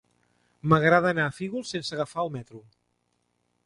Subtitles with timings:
[0.71, 2.67] M'agradaria anar a Fígols sense agafar el metro.